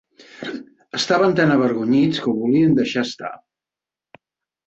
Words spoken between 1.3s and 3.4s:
tan avergonyits que ho volien deixar estar.